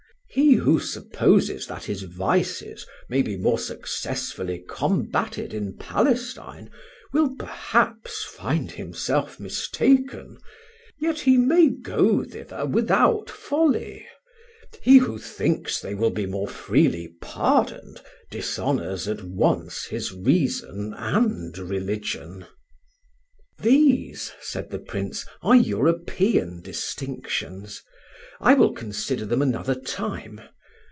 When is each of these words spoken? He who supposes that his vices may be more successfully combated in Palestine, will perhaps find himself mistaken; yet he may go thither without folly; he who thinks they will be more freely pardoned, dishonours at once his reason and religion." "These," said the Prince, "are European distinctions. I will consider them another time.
He 0.33 0.53
who 0.53 0.79
supposes 0.79 1.67
that 1.67 1.83
his 1.83 2.03
vices 2.03 2.87
may 3.09 3.21
be 3.21 3.35
more 3.35 3.59
successfully 3.59 4.59
combated 4.65 5.53
in 5.53 5.75
Palestine, 5.75 6.69
will 7.11 7.35
perhaps 7.35 8.23
find 8.23 8.71
himself 8.71 9.41
mistaken; 9.41 10.37
yet 10.97 11.19
he 11.19 11.35
may 11.35 11.67
go 11.67 12.23
thither 12.23 12.65
without 12.65 13.29
folly; 13.29 14.07
he 14.81 14.99
who 14.99 15.17
thinks 15.17 15.81
they 15.81 15.95
will 15.95 16.11
be 16.11 16.25
more 16.25 16.47
freely 16.47 17.13
pardoned, 17.19 17.99
dishonours 18.29 19.09
at 19.09 19.23
once 19.25 19.83
his 19.83 20.13
reason 20.13 20.93
and 20.95 21.57
religion." 21.57 22.45
"These," 23.59 24.31
said 24.39 24.69
the 24.69 24.79
Prince, 24.79 25.25
"are 25.41 25.57
European 25.57 26.61
distinctions. 26.61 27.83
I 28.43 28.55
will 28.55 28.73
consider 28.73 29.23
them 29.27 29.43
another 29.43 29.75
time. 29.75 30.41